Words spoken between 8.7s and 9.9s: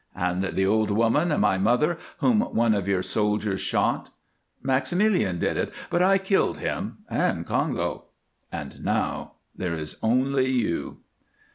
now there